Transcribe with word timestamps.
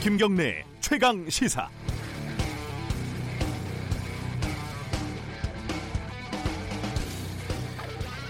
김경래 0.00 0.64
최강 0.80 1.28
시사. 1.28 1.68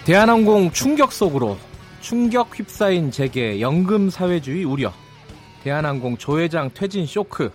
대한항공 0.07 0.71
충격 0.73 1.13
속으로 1.13 1.59
충격 2.01 2.59
휩싸인 2.59 3.11
재계 3.11 3.61
연금 3.61 4.09
사회주의 4.09 4.65
우려. 4.65 4.95
대한항공 5.63 6.17
조 6.17 6.41
회장 6.41 6.71
퇴진 6.73 7.05
쇼크. 7.05 7.51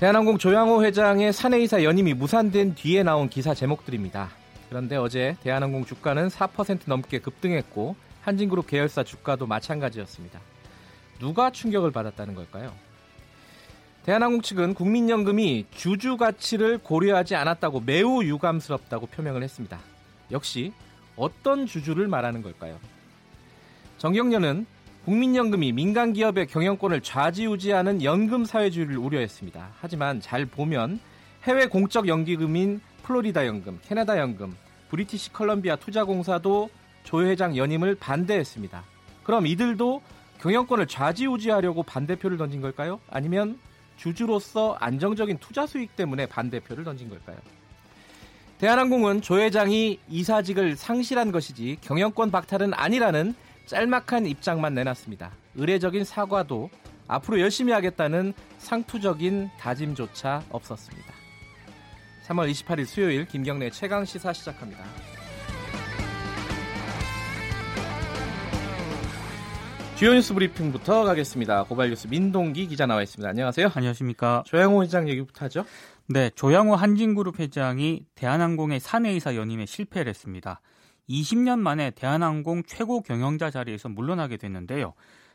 대한항공 0.00 0.38
조양호 0.38 0.84
회장의 0.84 1.32
사내이사 1.32 1.84
연임이 1.84 2.14
무산된 2.14 2.74
뒤에 2.74 3.04
나온 3.04 3.28
기사 3.28 3.54
제목들입니다. 3.54 4.30
그런데 4.68 4.96
어제 4.96 5.36
대한항공 5.44 5.84
주가는 5.84 6.26
4% 6.26 6.80
넘게 6.86 7.20
급등했고 7.20 7.94
한진그룹 8.22 8.66
계열사 8.66 9.04
주가도 9.04 9.46
마찬가지였습니다. 9.46 10.40
누가 11.22 11.50
충격을 11.50 11.92
받았다는 11.92 12.34
걸까요? 12.34 12.74
대한항공 14.04 14.42
측은 14.42 14.74
국민연금이 14.74 15.66
주주 15.70 16.16
가치를 16.16 16.78
고려하지 16.78 17.36
않았다고 17.36 17.78
매우 17.86 18.24
유감스럽다고 18.24 19.06
표명을 19.06 19.44
했습니다. 19.44 19.78
역시 20.32 20.72
어떤 21.14 21.66
주주를 21.66 22.08
말하는 22.08 22.42
걸까요? 22.42 22.80
정경련은 23.98 24.66
국민연금이 25.04 25.70
민간 25.70 26.12
기업의 26.12 26.48
경영권을 26.48 27.02
좌지우지하는 27.02 28.02
연금 28.02 28.44
사회주의를 28.44 28.96
우려했습니다. 28.96 29.74
하지만 29.78 30.20
잘 30.20 30.44
보면 30.44 30.98
해외 31.44 31.66
공적 31.66 32.08
연기금인 32.08 32.80
플로리다 33.04 33.46
연금, 33.46 33.78
캐나다 33.84 34.18
연금, 34.18 34.56
브리티시 34.90 35.32
컬럼비아 35.32 35.76
투자공사도 35.76 36.68
조 37.04 37.24
회장 37.24 37.56
연임을 37.56 37.94
반대했습니다. 37.94 38.82
그럼 39.22 39.46
이들도 39.46 40.02
경영권을 40.42 40.88
좌지우지하려고 40.88 41.84
반대표를 41.84 42.36
던진 42.36 42.60
걸까요? 42.60 42.98
아니면 43.08 43.60
주주로서 43.96 44.76
안정적인 44.80 45.38
투자 45.38 45.68
수익 45.68 45.94
때문에 45.94 46.26
반대표를 46.26 46.82
던진 46.82 47.08
걸까요? 47.08 47.36
대한항공은 48.58 49.22
조 49.22 49.38
회장이 49.38 50.00
이사직을 50.08 50.76
상실한 50.76 51.30
것이지 51.30 51.78
경영권 51.80 52.32
박탈은 52.32 52.74
아니라는 52.74 53.34
짤막한 53.66 54.26
입장만 54.26 54.74
내놨습니다. 54.74 55.30
의례적인 55.54 56.04
사과도 56.04 56.70
앞으로 57.06 57.38
열심히 57.38 57.72
하겠다는 57.72 58.32
상투적인 58.58 59.50
다짐조차 59.60 60.42
없었습니다. 60.50 61.12
3월 62.26 62.50
28일 62.50 62.86
수요일 62.86 63.26
김경래 63.26 63.70
최강 63.70 64.04
시사 64.04 64.32
시작합니다. 64.32 65.11
주요 69.96 70.14
뉴스 70.14 70.34
브리핑부터 70.34 71.04
가겠습니다. 71.04 71.64
고발 71.64 71.90
뉴스 71.90 72.08
민동기 72.08 72.66
기자 72.66 72.86
나와 72.86 73.02
있습니다. 73.02 73.28
안녕하세요. 73.28 73.70
안녕하십니까. 73.72 74.42
조양호 74.46 74.82
회장 74.82 75.08
얘기부터 75.08 75.44
하죠. 75.44 75.64
네, 76.08 76.30
조양호 76.34 76.74
한진그룹 76.74 77.38
회장이 77.38 78.06
대한항공의 78.16 78.80
사내이사 78.80 79.36
연임에 79.36 79.64
실패를 79.66 80.10
했습니다. 80.10 80.60
20년 81.08 81.60
만에 81.60 81.90
대한항공 81.90 82.64
최고 82.66 83.00
경영자 83.00 83.50
자리에서 83.50 83.88
물러나게 83.88 84.38
됐는데요. 84.38 84.94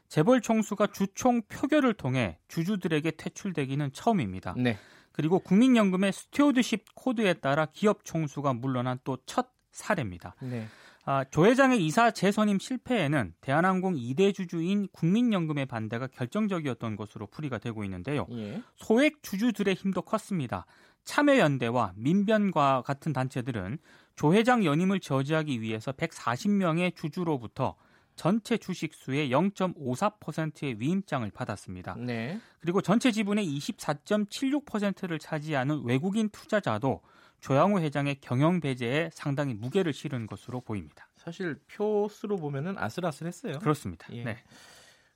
재벌 0.09 0.41
총수가 0.41 0.87
주총 0.87 1.43
표결을 1.43 1.93
통해 1.93 2.37
주주들에게 2.49 3.11
퇴출되기는 3.11 3.91
처음입니다. 3.93 4.53
네. 4.57 4.77
그리고 5.13 5.39
국민연금의 5.39 6.11
stewardship 6.11 6.93
code에 6.95 7.35
따라 7.35 7.67
기업 7.71 8.03
총수가 8.03 8.53
물러난 8.53 8.99
또 9.03 9.17
첫 9.25 9.47
사례입니다. 9.77 10.35
네. 10.41 10.67
아, 11.05 11.23
조 11.31 11.45
회장의 11.45 11.85
이사 11.85 12.11
재선임 12.11 12.59
실패에는 12.59 13.33
대한항공 13.39 13.95
2대 13.95 14.35
주주인 14.35 14.89
국민연금의 14.91 15.65
반대가 15.65 16.07
결정적이었던 16.07 16.97
것으로 16.97 17.27
풀이가 17.27 17.59
되고 17.59 17.85
있는데요. 17.85 18.27
예. 18.31 18.61
소액 18.75 19.23
주주들의 19.23 19.73
힘도 19.73 20.01
컸습니다. 20.01 20.65
참여연대와 21.05 21.93
민변과 21.95 22.83
같은 22.85 23.13
단체들은 23.13 23.77
조 24.17 24.33
회장 24.33 24.65
연임을 24.65 24.99
저지하기 24.99 25.61
위해서 25.61 25.93
140명의 25.93 26.93
주주로부터 26.93 27.75
전체 28.17 28.57
주식 28.57 28.93
수의 28.93 29.29
0.54%의 29.29 30.79
위임장을 30.79 31.29
받았습니다. 31.31 31.95
네. 31.99 32.37
그리고 32.59 32.81
전체 32.81 33.11
지분의 33.11 33.45
24.76%를 33.45 35.19
차지하는 35.19 35.83
외국인 35.85 36.27
투자자도 36.29 37.01
조양호 37.39 37.79
회장의 37.79 38.17
경영 38.21 38.59
배제에 38.59 39.09
상당히 39.13 39.53
무게를 39.53 39.93
실은 39.93 40.25
것으로 40.27 40.61
보입니다. 40.61 41.07
사실 41.15 41.59
표수로 41.71 42.37
보면은 42.37 42.77
아슬아슬했어요. 42.77 43.59
그렇습니다. 43.59 44.07
예. 44.11 44.23
네. 44.23 44.43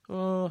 어, 0.08 0.50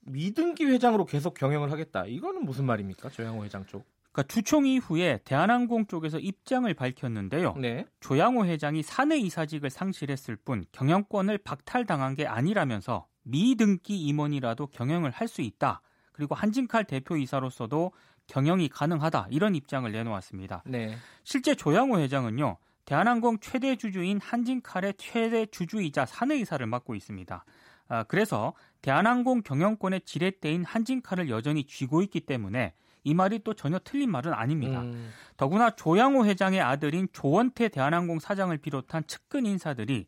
미등기 0.00 0.64
회장으로 0.64 1.04
계속 1.06 1.34
경영을 1.34 1.72
하겠다. 1.72 2.06
이거는 2.06 2.44
무슨 2.44 2.64
말입니까? 2.66 3.10
조양호 3.10 3.44
회장 3.44 3.64
쪽. 3.66 3.84
그러니까 4.12 4.32
주총 4.32 4.66
이후에 4.66 5.20
대한항공 5.24 5.86
쪽에서 5.86 6.18
입장을 6.18 6.72
밝혔는데요. 6.72 7.54
네. 7.56 7.86
조양호 8.00 8.46
회장이 8.46 8.82
사내 8.82 9.18
이사직을 9.18 9.68
상실했을 9.68 10.36
뿐 10.36 10.64
경영권을 10.72 11.38
박탈당한 11.38 12.14
게 12.14 12.26
아니라면서 12.26 13.06
미등기 13.24 13.98
임원이라도 14.00 14.68
경영을 14.68 15.10
할 15.10 15.28
수 15.28 15.42
있다. 15.42 15.82
그리고 16.12 16.34
한진칼 16.34 16.84
대표이사로서도 16.84 17.92
경영이 18.26 18.68
가능하다. 18.68 19.28
이런 19.30 19.54
입장을 19.54 19.90
내놓았습니다. 19.90 20.62
네. 20.66 20.96
실제 21.24 21.54
조양호 21.54 21.98
회장은요. 21.98 22.58
대한항공 22.84 23.38
최대 23.40 23.76
주주인 23.76 24.20
한진칼의 24.20 24.94
최대 24.96 25.46
주주이자 25.46 26.06
사내이사를 26.06 26.64
맡고 26.66 26.94
있습니다. 26.94 27.44
아, 27.88 28.02
그래서 28.04 28.54
대한항공 28.82 29.42
경영권의 29.42 30.02
지렛대인 30.04 30.64
한진칼을 30.64 31.28
여전히 31.28 31.64
쥐고 31.64 32.02
있기 32.02 32.20
때문에 32.20 32.74
이 33.04 33.14
말이 33.14 33.40
또 33.44 33.54
전혀 33.54 33.78
틀린 33.82 34.10
말은 34.10 34.32
아닙니다. 34.32 34.80
음. 34.80 35.10
더구나 35.36 35.70
조양호 35.70 36.26
회장의 36.26 36.60
아들인 36.60 37.08
조원태 37.12 37.68
대한항공 37.68 38.18
사장을 38.18 38.56
비롯한 38.58 39.06
측근 39.06 39.46
인사들이 39.46 40.06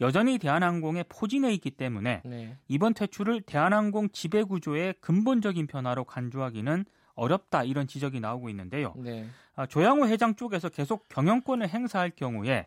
여전히 0.00 0.38
대한항공에 0.38 1.04
포진해 1.08 1.52
있기 1.54 1.72
때문에 1.72 2.22
네. 2.24 2.56
이번 2.68 2.94
퇴출을 2.94 3.42
대한항공 3.42 4.08
지배 4.10 4.42
구조의 4.42 4.94
근본적인 5.00 5.66
변화로 5.66 6.04
간주하기는 6.04 6.84
어렵다 7.20 7.64
이런 7.64 7.86
지적이 7.86 8.20
나오고 8.20 8.48
있는데요. 8.48 8.94
네. 8.96 9.26
아, 9.54 9.66
조양호 9.66 10.06
회장 10.06 10.34
쪽에서 10.36 10.70
계속 10.70 11.06
경영권을 11.08 11.68
행사할 11.68 12.10
경우에 12.10 12.66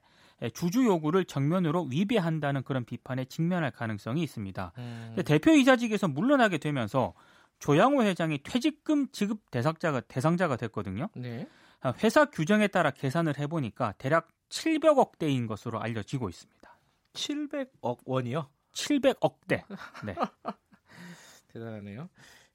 주주 0.53 0.85
요구를 0.85 1.25
정면으로 1.25 1.83
위배한다는 1.89 2.63
그런 2.63 2.85
비판에 2.85 3.25
직면할 3.25 3.71
가능성이 3.71 4.21
있습니다. 4.23 4.73
음. 4.77 5.15
대표이사직에서 5.25 6.07
물러나게 6.07 6.57
되면서 6.59 7.13
조양호 7.59 8.03
회장이 8.03 8.39
퇴직금 8.43 9.07
지급 9.11 9.49
대상자가 9.49 10.01
대상자가 10.01 10.55
됐거든요. 10.57 11.09
네. 11.15 11.47
아, 11.81 11.93
회사 12.03 12.25
규정에 12.25 12.67
따라 12.67 12.91
계산을 12.91 13.39
해보니까 13.39 13.93
대략 13.97 14.27
700억 14.49 15.17
대인 15.17 15.47
것으로 15.47 15.81
알려지고 15.81 16.29
있습니다. 16.29 16.77
700억 17.13 17.99
원이요? 18.05 18.49
700억 18.73 19.47
대. 19.47 19.63
네. 20.05 20.13
대단하네요. 21.53 22.09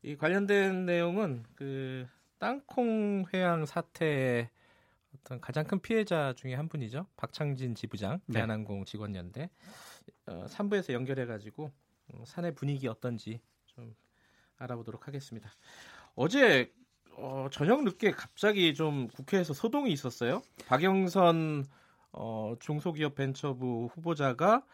이 0.08 0.16
관련된 0.16 0.86
내용은 0.86 1.44
그 1.54 2.08
땅콩 2.38 3.26
회항 3.34 3.66
사태의 3.66 4.48
어떤 5.14 5.38
가장 5.38 5.66
큰 5.66 5.80
피해자 5.80 6.32
중에 6.32 6.54
한 6.54 6.70
분이죠. 6.70 7.06
박창진 7.18 7.74
지부장, 7.74 8.18
네. 8.24 8.38
대한항공 8.38 8.86
직원연대. 8.86 9.50
어, 10.24 10.46
3부에서 10.48 10.94
연결해 10.94 11.26
가지고 11.26 11.70
어, 12.10 12.24
사내 12.26 12.52
분위기 12.52 12.88
어떤지 12.88 13.42
좀 13.66 13.94
알아보도록 14.56 15.08
하겠습니다. 15.08 15.50
어제 16.14 16.72
어, 17.18 17.48
저녁 17.52 17.84
늦게 17.84 18.12
갑자기 18.12 18.72
좀 18.72 19.08
국회에서 19.08 19.52
소동이 19.52 19.92
있었어요. 19.92 20.40
박영선 20.68 21.66
어, 22.12 22.54
중소기업 22.60 23.14
벤처부 23.14 23.90
후보자가 23.92 24.64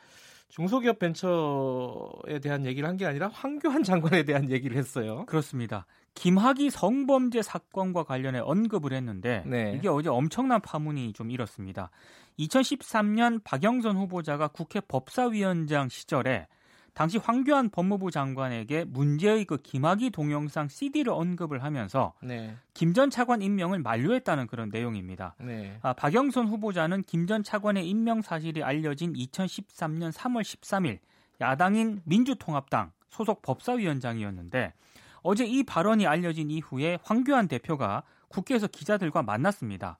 중소기업 0.48 0.98
벤처에 0.98 2.38
대한 2.40 2.64
얘기를 2.64 2.88
한 2.88 2.96
게 2.96 3.06
아니라 3.06 3.28
황교안 3.28 3.82
장관에 3.82 4.22
대한 4.24 4.50
얘기를 4.50 4.76
했어요. 4.76 5.24
그렇습니다. 5.26 5.86
김학의 6.14 6.70
성범죄 6.70 7.42
사건과 7.42 8.04
관련해 8.04 8.38
언급을 8.38 8.92
했는데 8.92 9.42
네. 9.46 9.72
이게 9.76 9.88
어제 9.88 10.08
엄청난 10.08 10.60
파문이 10.60 11.12
좀 11.12 11.30
일었습니다. 11.30 11.90
2013년 12.38 13.42
박영선 13.42 13.96
후보자가 13.96 14.48
국회 14.48 14.80
법사위원장 14.80 15.88
시절에 15.88 16.46
당시 16.94 17.18
황교안 17.18 17.70
법무부 17.70 18.12
장관에게 18.12 18.84
문제의 18.84 19.44
그 19.44 19.56
김학의 19.56 20.10
동영상 20.10 20.68
CD를 20.68 21.12
언급을 21.12 21.64
하면서 21.64 22.14
네. 22.22 22.56
김전 22.72 23.10
차관 23.10 23.42
임명을 23.42 23.80
만료했다는 23.80 24.46
그런 24.46 24.68
내용입니다. 24.70 25.34
네. 25.40 25.76
아, 25.82 25.92
박영선 25.92 26.46
후보자는 26.46 27.02
김 27.02 27.24
전 27.26 27.42
차관의 27.42 27.88
임명 27.88 28.20
사실이 28.20 28.62
알려진 28.62 29.14
2013년 29.14 30.12
3월 30.12 30.42
13일 30.42 30.98
야당인 31.40 32.02
민주통합당 32.04 32.92
소속 33.08 33.40
법사위원장이었는데 33.42 34.74
어제 35.22 35.46
이 35.46 35.62
발언이 35.62 36.06
알려진 36.06 36.50
이후에 36.50 36.98
황교안 37.02 37.48
대표가 37.48 38.02
국회에서 38.28 38.66
기자들과 38.66 39.22
만났습니다. 39.22 39.96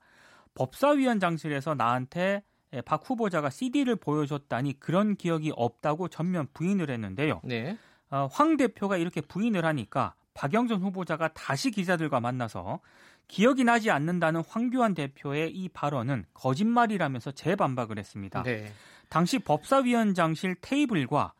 법사위원장실에서 0.53 1.73
나한테 1.73 2.19
예, 2.21 2.43
박 2.85 3.09
후보자가 3.09 3.49
CD를 3.49 3.95
보여줬다니 3.95 4.79
그런 4.79 5.15
기억이 5.15 5.51
없다고 5.55 6.07
전면 6.07 6.47
부인을 6.53 6.89
했는데요. 6.89 7.41
네. 7.43 7.77
어, 8.09 8.27
황 8.31 8.57
대표가 8.57 8.97
이렇게 8.97 9.21
부인을 9.21 9.65
하니까 9.65 10.13
박영선 10.33 10.81
후보자가 10.81 11.29
다시 11.29 11.71
기자들과 11.71 12.19
만나서 12.19 12.79
기억이 13.27 13.63
나지 13.63 13.89
않는다는 13.89 14.43
황교안 14.47 14.93
대표의 14.93 15.51
이 15.51 15.69
발언은 15.69 16.25
거짓말이라면서 16.33 17.31
재반박을 17.31 17.97
했습니다. 17.97 18.43
네. 18.43 18.71
당시 19.09 19.39
법사위원장실 19.39 20.55
테이블과 20.61 21.21
아, 21.21 21.33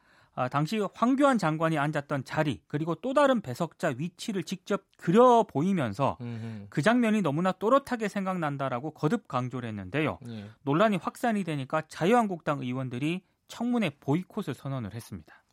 당시 0.51 0.79
황교안 0.93 1.37
장관이 1.37 1.77
앉았던 1.77 2.25
자리 2.25 2.61
그리고 2.67 2.95
또 2.95 3.13
다른 3.13 3.41
배석자 3.41 3.93
위치를 3.97 4.43
직접 4.43 4.83
그려 4.97 5.43
보이면서 5.43 6.17
음흠. 6.19 6.67
그 6.69 6.81
장면이 6.81 7.21
너무나 7.21 7.53
또렷하게 7.53 8.09
생각난다라고 8.09 8.91
거듭 8.91 9.27
강조를 9.27 9.69
했는데요. 9.69 10.19
예. 10.27 10.49
논란이 10.63 10.97
확산이 10.97 11.43
되니까 11.43 11.83
자유한국당 11.87 12.59
의원들이 12.59 13.23
청문회 13.47 13.91
보이콧을 14.01 14.53
선언을 14.53 14.93
했습니다. 14.93 15.43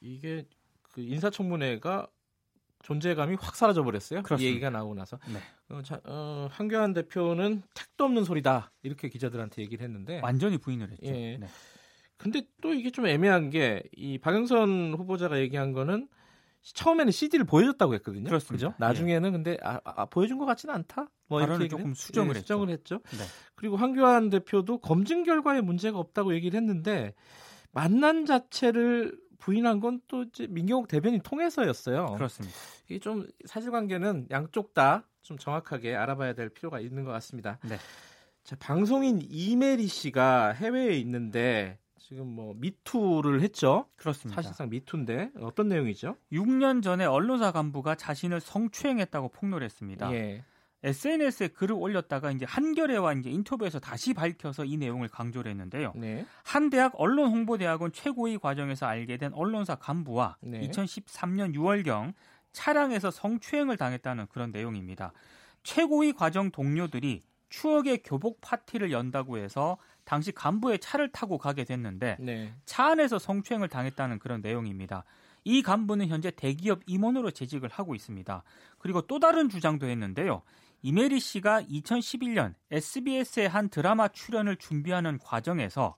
이게 0.00 0.46
그 0.82 1.00
인사청문회가 1.00 2.08
존재감이 2.82 3.36
확 3.40 3.56
사라져 3.56 3.82
버렸어요. 3.82 4.22
이 4.38 4.44
얘기가 4.44 4.70
나오고 4.70 4.94
나서 4.94 5.18
네. 5.26 5.40
어, 5.68 5.82
자, 5.82 6.00
어, 6.04 6.48
한교안 6.50 6.94
대표는 6.94 7.62
택도 7.74 8.04
없는 8.04 8.24
소리다 8.24 8.72
이렇게 8.82 9.08
기자들한테 9.08 9.62
얘기를 9.62 9.84
했는데 9.84 10.20
완전히 10.22 10.58
부인을 10.58 10.90
했죠. 10.92 11.06
예. 11.06 11.36
네. 11.38 11.48
근데 12.18 12.42
또 12.60 12.74
이게 12.74 12.90
좀 12.90 13.06
애매한 13.06 13.50
게 13.50 13.82
이 13.96 14.18
박영선 14.18 14.94
후보자가 14.98 15.38
얘기한 15.38 15.72
거는 15.72 16.08
처음에는 16.62 17.12
CD를 17.12 17.44
보여줬다고 17.46 17.94
했거든요. 17.94 18.24
그렇습니다. 18.24 18.68
그죠? 18.68 18.76
나중에는 18.78 19.28
예. 19.28 19.32
근데 19.32 19.56
아, 19.62 19.80
아, 19.84 20.04
보여준 20.06 20.38
것 20.38 20.44
같지는 20.44 20.74
않다. 20.74 21.08
뭐 21.28 21.40
이렇게 21.40 21.68
조금 21.68 21.94
수정을, 21.94 22.34
예, 22.36 22.40
수정을 22.40 22.68
했죠. 22.70 22.96
했죠. 22.96 23.16
네. 23.16 23.24
그리고 23.54 23.76
황교안 23.76 24.28
대표도 24.30 24.78
검증 24.78 25.22
결과에 25.22 25.60
문제가 25.60 25.98
없다고 25.98 26.34
얘기를 26.34 26.58
했는데 26.60 27.14
만난 27.70 28.26
자체를 28.26 29.16
부인한 29.38 29.78
건 29.80 30.00
또 30.08 30.24
이제 30.24 30.46
민경욱 30.48 30.88
대변인 30.88 31.20
통해서였어요. 31.20 32.06
그렇습니다. 32.14 32.54
이게 32.88 32.98
좀 32.98 33.26
사실관계는 33.46 34.28
양쪽 34.30 34.74
다 34.74 35.04
좀 35.28 35.36
정확하게 35.36 35.94
알아봐야 35.94 36.32
될 36.32 36.48
필요가 36.48 36.80
있는 36.80 37.04
것 37.04 37.10
같습니다. 37.12 37.58
네. 37.68 37.76
자, 38.44 38.56
방송인 38.58 39.20
이메리 39.28 39.86
씨가 39.86 40.52
해외에 40.52 40.96
있는데 41.00 41.78
지금 42.08 42.26
뭐 42.26 42.54
미투를 42.56 43.42
했죠. 43.42 43.84
그렇습니다. 43.96 44.40
사실상 44.40 44.70
미투인데 44.70 45.32
어떤 45.42 45.68
내용이죠? 45.68 46.16
6년 46.32 46.82
전에 46.82 47.04
언론사 47.04 47.52
간부가 47.52 47.96
자신을 47.96 48.40
성추행했다고 48.40 49.28
폭로했습니다. 49.28 50.14
예. 50.14 50.42
SNS에 50.84 51.48
글을 51.48 51.76
올렸다가 51.76 52.30
이제 52.30 52.46
한겨레와 52.46 53.12
이제 53.12 53.28
인터뷰에서 53.28 53.78
다시 53.78 54.14
밝혀서 54.14 54.64
이 54.64 54.78
내용을 54.78 55.08
강조를 55.08 55.50
했는데요. 55.50 55.92
네. 55.96 56.24
한 56.44 56.70
대학 56.70 56.92
언론 56.96 57.30
홍보 57.30 57.58
대학원 57.58 57.92
최고위 57.92 58.38
과정에서 58.38 58.86
알게 58.86 59.18
된 59.18 59.34
언론사 59.34 59.74
간부와 59.74 60.38
네. 60.40 60.66
2013년 60.66 61.54
6월경 61.54 62.14
차량에서 62.52 63.10
성추행을 63.10 63.76
당했다는 63.76 64.28
그런 64.28 64.50
내용입니다. 64.50 65.12
최고위 65.62 66.14
과정 66.14 66.50
동료들이 66.50 67.20
추억의 67.50 68.02
교복 68.02 68.40
파티를 68.40 68.92
연다고 68.92 69.36
해서 69.36 69.76
당시 70.08 70.32
간부의 70.32 70.78
차를 70.78 71.12
타고 71.12 71.36
가게 71.36 71.64
됐는데 71.64 72.16
네. 72.18 72.54
차 72.64 72.86
안에서 72.86 73.18
성추행을 73.18 73.68
당했다는 73.68 74.20
그런 74.20 74.40
내용입니다. 74.40 75.04
이 75.44 75.60
간부는 75.60 76.08
현재 76.08 76.30
대기업 76.30 76.80
임원으로 76.86 77.30
재직을 77.30 77.68
하고 77.68 77.94
있습니다. 77.94 78.42
그리고 78.78 79.02
또 79.02 79.18
다른 79.18 79.50
주장도 79.50 79.86
했는데요. 79.86 80.40
이메리 80.80 81.20
씨가 81.20 81.60
2011년 81.64 82.54
SBS의 82.70 83.50
한 83.50 83.68
드라마 83.68 84.08
출연을 84.08 84.56
준비하는 84.56 85.18
과정에서 85.18 85.94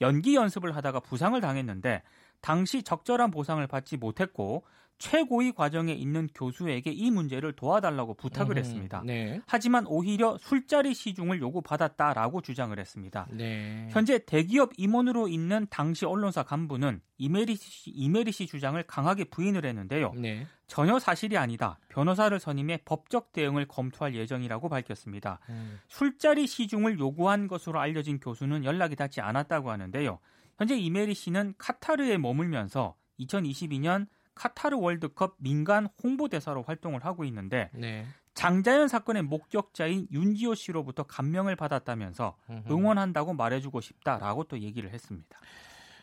연기 0.00 0.36
연습을 0.36 0.74
하다가 0.74 1.00
부상을 1.00 1.38
당했는데 1.38 2.02
당시 2.40 2.82
적절한 2.82 3.30
보상을 3.30 3.66
받지 3.66 3.98
못했고 3.98 4.64
최고위 5.00 5.52
과정에 5.52 5.94
있는 5.94 6.28
교수에게 6.34 6.90
이 6.90 7.10
문제를 7.10 7.54
도와달라고 7.54 8.14
부탁을 8.14 8.56
음, 8.56 8.58
했습니다. 8.58 9.02
네. 9.04 9.40
하지만 9.46 9.86
오히려 9.86 10.36
술자리 10.38 10.92
시중을 10.92 11.40
요구받았다라고 11.40 12.42
주장을 12.42 12.78
했습니다. 12.78 13.26
네. 13.30 13.88
현재 13.90 14.18
대기업 14.24 14.72
임원으로 14.76 15.28
있는 15.28 15.66
당시 15.70 16.04
언론사 16.04 16.42
간부는 16.42 17.00
이메리 17.16 17.56
씨, 17.56 17.90
이메리 17.90 18.30
씨 18.30 18.46
주장을 18.46 18.80
강하게 18.82 19.24
부인을 19.24 19.64
했는데요. 19.64 20.12
네. 20.16 20.46
전혀 20.66 20.98
사실이 20.98 21.38
아니다. 21.38 21.78
변호사를 21.88 22.38
선임해 22.38 22.80
법적 22.84 23.32
대응을 23.32 23.68
검토할 23.68 24.14
예정이라고 24.14 24.68
밝혔습니다. 24.68 25.40
음. 25.48 25.80
술자리 25.88 26.46
시중을 26.46 26.98
요구한 26.98 27.48
것으로 27.48 27.80
알려진 27.80 28.20
교수는 28.20 28.64
연락이 28.64 28.96
닿지 28.96 29.22
않았다고 29.22 29.70
하는데요. 29.70 30.18
현재 30.58 30.76
이메리 30.76 31.14
씨는 31.14 31.54
카타르에 31.56 32.18
머물면서 32.18 32.94
2022년 33.18 34.06
카타르 34.34 34.76
월드컵 34.78 35.36
민간 35.38 35.88
홍보대사로 36.02 36.62
활동을 36.62 37.04
하고 37.04 37.24
있는데 37.24 37.70
네. 37.74 38.06
장자연 38.34 38.88
사건의 38.88 39.22
목격자인 39.22 40.08
윤지호 40.10 40.54
씨로부터 40.54 41.02
감명을 41.02 41.56
받았다면서 41.56 42.36
응원한다고 42.70 43.34
말해주고 43.34 43.80
싶다라고 43.80 44.44
또 44.44 44.60
얘기를 44.60 44.90
했습니다. 44.90 45.38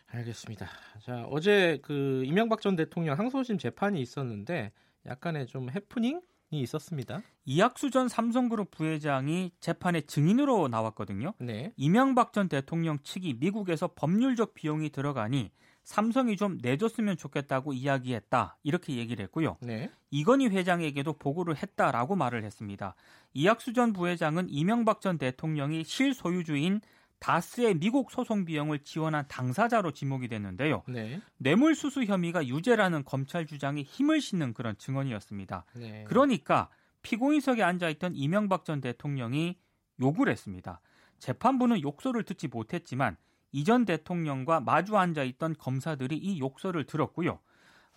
알겠습니다. 0.06 0.68
자 1.02 1.24
어제 1.30 1.78
그 1.82 2.22
이명박 2.24 2.60
전 2.60 2.76
대통령 2.76 3.18
항소심 3.18 3.58
재판이 3.58 4.00
있었는데 4.00 4.72
약간의 5.06 5.46
좀 5.46 5.70
해프닝 5.70 6.20
이 6.50 6.60
있었습니다. 6.60 7.20
이학수 7.44 7.90
전 7.90 8.08
삼성그룹 8.08 8.70
부회장이 8.70 9.52
재판에 9.60 10.00
증인으로 10.00 10.68
나왔거든요. 10.68 11.34
네. 11.38 11.72
이명박 11.76 12.32
전 12.32 12.48
대통령 12.48 12.98
측이 13.02 13.34
미국에서 13.38 13.90
법률적 13.94 14.54
비용이 14.54 14.88
들어가니 14.90 15.50
삼성이 15.88 16.36
좀 16.36 16.58
내줬으면 16.60 17.16
좋겠다고 17.16 17.72
이야기했다. 17.72 18.58
이렇게 18.62 18.96
얘기를 18.96 19.22
했고요. 19.24 19.56
네. 19.62 19.90
이건희 20.10 20.48
회장에게도 20.48 21.14
보고를 21.14 21.56
했다라고 21.56 22.14
말을 22.14 22.44
했습니다. 22.44 22.94
이학수 23.32 23.72
전 23.72 23.94
부회장은 23.94 24.50
이명박 24.50 25.00
전 25.00 25.16
대통령이 25.16 25.84
실소유주인 25.84 26.82
다스의 27.20 27.76
미국 27.76 28.10
소송 28.10 28.44
비용을 28.44 28.80
지원한 28.80 29.24
당사자로 29.28 29.92
지목이 29.92 30.28
됐는데요. 30.28 30.82
네. 30.88 31.22
뇌물수수 31.38 32.04
혐의가 32.04 32.46
유죄라는 32.46 33.04
검찰 33.04 33.46
주장에 33.46 33.80
힘을 33.80 34.20
싣는 34.20 34.52
그런 34.52 34.76
증언이었습니다. 34.76 35.64
네. 35.76 36.04
그러니까 36.06 36.68
피고인석에 37.00 37.62
앉아있던 37.62 38.14
이명박 38.14 38.66
전 38.66 38.82
대통령이 38.82 39.56
욕을 40.02 40.28
했습니다. 40.28 40.82
재판부는 41.18 41.80
욕설을 41.80 42.24
듣지 42.24 42.46
못했지만 42.46 43.16
이전 43.52 43.84
대통령과 43.84 44.60
마주 44.60 44.96
앉아 44.96 45.22
있던 45.24 45.54
검사들이 45.58 46.16
이 46.16 46.38
욕설을 46.40 46.84
들었고요. 46.84 47.38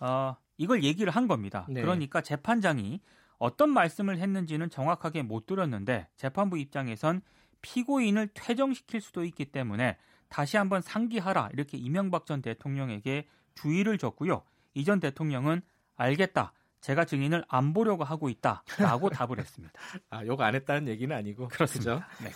어, 0.00 0.36
이걸 0.58 0.82
얘기를 0.84 1.12
한 1.12 1.28
겁니다. 1.28 1.66
네. 1.68 1.80
그러니까 1.80 2.20
재판장이 2.20 3.00
어떤 3.38 3.70
말씀을 3.70 4.18
했는지는 4.18 4.70
정확하게 4.70 5.22
못 5.22 5.46
들었는데 5.46 6.08
재판부 6.16 6.58
입장에선 6.58 7.22
피고인을 7.60 8.28
퇴정시킬 8.34 9.00
수도 9.00 9.24
있기 9.24 9.46
때문에 9.46 9.96
다시 10.28 10.56
한번 10.56 10.80
상기하라 10.80 11.50
이렇게 11.52 11.76
이명박 11.76 12.26
전 12.26 12.40
대통령에게 12.42 13.26
주의를 13.54 13.98
줬고요. 13.98 14.42
이 14.74 14.84
전 14.84 15.00
대통령은 15.00 15.60
알겠다. 15.96 16.52
제가 16.80 17.04
증인을 17.04 17.44
안 17.48 17.72
보려고 17.74 18.02
하고 18.04 18.28
있다라고 18.28 19.10
답을 19.10 19.38
했습니다. 19.38 19.72
아, 20.10 20.24
욕 20.26 20.40
안 20.40 20.54
했다는 20.54 20.88
얘기는 20.88 21.14
아니고 21.14 21.48
그렇죠. 21.48 22.02
네. 22.22 22.30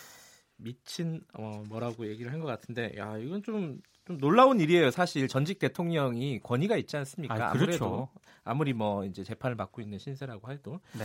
미친 0.58 1.20
어, 1.34 1.62
뭐라고 1.68 2.06
얘기를 2.08 2.32
한 2.32 2.40
것 2.40 2.46
같은데 2.46 2.92
야 2.96 3.16
이건 3.18 3.42
좀, 3.42 3.80
좀 4.06 4.18
놀라운 4.18 4.60
일이에요 4.60 4.90
사실 4.90 5.28
전직 5.28 5.58
대통령이 5.58 6.40
권위가 6.42 6.76
있지 6.76 6.96
않습니까 6.96 7.50
아, 7.50 7.52
그렇죠. 7.52 8.08
아무리 8.44 8.72
뭐 8.72 9.04
이제 9.04 9.24
재판을 9.24 9.56
받고 9.56 9.80
있는 9.82 9.98
신세라고 9.98 10.50
해도 10.50 10.80
네. 10.92 11.04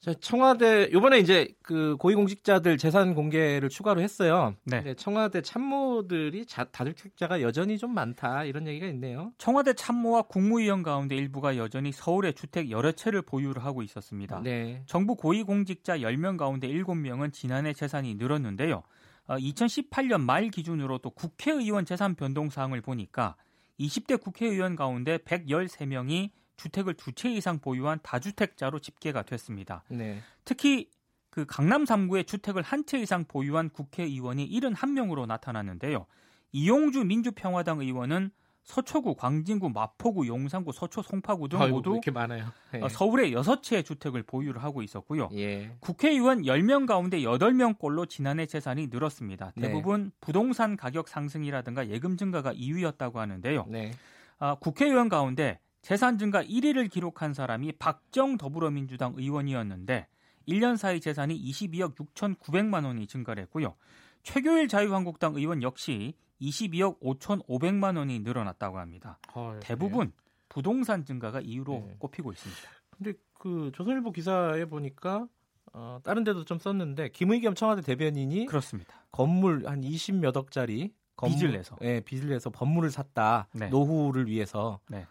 자, 0.00 0.14
청와대 0.14 0.88
요번에 0.92 1.18
이제 1.18 1.46
그 1.62 1.94
고위공직자들 1.98 2.78
재산 2.78 3.14
공개를 3.14 3.68
추가로 3.68 4.00
했어요. 4.00 4.54
네. 4.64 4.94
청와대 4.94 5.42
참모들이 5.42 6.46
자, 6.46 6.64
다주택자가 6.64 7.42
여전히 7.42 7.76
좀 7.76 7.92
많다 7.92 8.44
이런 8.44 8.66
얘기가 8.66 8.86
있네요. 8.86 9.32
청와대 9.36 9.74
참모와 9.74 10.22
국무위원 10.22 10.82
가운데 10.82 11.16
일부가 11.16 11.58
여전히 11.58 11.92
서울에 11.92 12.32
주택 12.32 12.70
여러 12.70 12.92
채를 12.92 13.20
보유를 13.20 13.62
하고 13.62 13.82
있었습니다. 13.82 14.40
네. 14.42 14.82
정부 14.86 15.16
고위공직자 15.16 15.98
10명 15.98 16.38
가운데 16.38 16.66
7명은 16.68 17.34
지난해 17.34 17.74
재산이 17.74 18.14
늘었는데요. 18.14 18.82
어, 19.26 19.36
2018년 19.36 20.22
말 20.22 20.48
기준으로 20.48 20.96
또 20.98 21.10
국회의원 21.10 21.84
재산 21.84 22.14
변동 22.14 22.48
사항을 22.48 22.80
보니까 22.80 23.36
20대 23.78 24.18
국회의원 24.18 24.76
가운데 24.76 25.18
113명이 25.18 26.30
주택을 26.60 26.94
두 26.94 27.12
채 27.12 27.30
이상 27.30 27.58
보유한 27.58 27.98
다주택자로 28.02 28.78
집계가 28.80 29.22
됐습니다. 29.22 29.82
네. 29.88 30.20
특히 30.44 30.90
그 31.30 31.46
강남 31.46 31.84
3구에 31.84 32.26
주택을 32.26 32.62
한 32.62 32.84
채 32.86 32.98
이상 32.98 33.24
보유한 33.24 33.70
국회의원이 33.70 34.48
71명으로 34.50 35.26
나타났는데요. 35.26 36.06
이용주 36.52 37.04
민주평화당 37.04 37.80
의원은 37.80 38.30
서초구, 38.64 39.14
광진구, 39.14 39.70
마포구, 39.70 40.26
용산구, 40.28 40.72
서초, 40.72 41.02
송파구 41.02 41.48
등 41.48 41.60
아유, 41.60 41.70
모두 41.70 41.92
이렇게 41.92 42.10
많아요. 42.10 42.52
네. 42.72 42.80
서울에 42.88 43.30
6채의 43.30 43.84
주택을 43.84 44.22
보유를 44.22 44.62
하고 44.62 44.82
있었고요. 44.82 45.28
예. 45.34 45.74
국회의원 45.80 46.42
10명 46.42 46.86
가운데 46.86 47.20
8명꼴로 47.20 48.08
지난해 48.08 48.46
재산이 48.46 48.88
늘었습니다. 48.88 49.52
네. 49.56 49.68
대부분 49.68 50.04
네. 50.04 50.10
부동산 50.20 50.76
가격 50.76 51.08
상승이라든가 51.08 51.88
예금 51.88 52.16
증가가 52.16 52.52
이유였다고 52.52 53.18
하는데요. 53.18 53.64
네. 53.68 53.92
아, 54.38 54.54
국회의원 54.56 55.08
가운데 55.08 55.58
재산 55.82 56.18
증가 56.18 56.42
1위를 56.42 56.90
기록한 56.90 57.34
사람이 57.34 57.72
박정 57.72 58.36
더불어민주당 58.36 59.14
의원이었는데 59.16 60.08
1년 60.48 60.76
사이 60.76 61.00
재산이 61.00 61.40
22억 61.40 61.94
6,900만 61.96 62.84
원이 62.84 63.06
증가를 63.06 63.42
했고요. 63.44 63.74
최교일 64.22 64.68
자유한국당 64.68 65.34
의원 65.36 65.62
역시 65.62 66.14
22억 66.40 67.00
5,500만 67.00 67.96
원이 67.96 68.20
늘어났다고 68.20 68.78
합니다. 68.78 69.18
어, 69.34 69.58
대부분 69.60 70.12
부동산 70.48 71.04
증가가 71.04 71.40
이유로 71.40 71.72
네. 71.72 71.96
꼽히고 71.98 72.32
있습니다. 72.32 72.62
근데 72.90 73.12
그 73.38 73.70
조선일보 73.74 74.12
기사에 74.12 74.64
보니까 74.66 75.26
어, 75.72 76.00
다른 76.02 76.24
데도 76.24 76.44
좀 76.44 76.58
썼는데 76.58 77.10
김의겸 77.10 77.54
청와대 77.54 77.82
대변인이 77.82 78.46
그렇습니다. 78.46 79.06
건물 79.12 79.66
한 79.66 79.80
20몇 79.82 80.36
억짜리 80.36 80.92
건물, 81.16 81.38
빚을 81.38 81.52
내서 81.52 81.76
예, 81.82 82.00
빚을 82.00 82.28
내서 82.28 82.50
건물을 82.50 82.90
샀다. 82.90 83.48
네. 83.52 83.68
노후를 83.68 84.26
위해서. 84.26 84.80
네. 84.88 85.06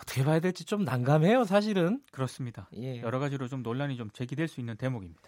어떻게 0.00 0.24
봐야 0.24 0.40
될지 0.40 0.64
좀 0.64 0.84
난감해요, 0.84 1.44
사실은. 1.44 2.00
그렇습니다. 2.12 2.68
예. 2.76 3.00
여러 3.02 3.18
가지로 3.18 3.48
좀 3.48 3.62
논란이 3.62 3.96
좀 3.96 4.10
제기될 4.10 4.48
수 4.48 4.60
있는 4.60 4.76
대목입니다. 4.76 5.20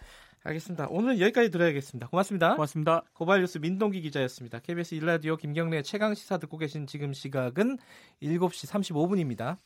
알겠습니다. 0.43 0.87
오늘 0.89 1.19
여기까지 1.19 1.51
들어야겠습니다. 1.51 2.07
고맙습니다. 2.07 2.55
고맙습니다. 2.55 3.03
고발뉴스 3.13 3.57
민동기 3.57 4.01
기자였습니다. 4.01 4.59
KBS 4.59 4.95
일라디오 4.95 5.35
김경래 5.35 5.81
최강 5.81 6.13
시사 6.13 6.37
듣고 6.37 6.57
계신 6.57 6.87
지금 6.87 7.13
시각은 7.13 7.77
7시 8.21 8.69
35분입니다. 8.69 9.57